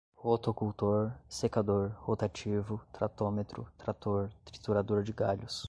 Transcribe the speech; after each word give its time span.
rotocultor, 0.17 1.11
secador 1.29 1.91
rotativo, 2.03 2.81
tratometro, 2.91 3.67
trator, 3.77 4.29
triturador 4.43 5.03
de 5.03 5.13
galhos 5.13 5.59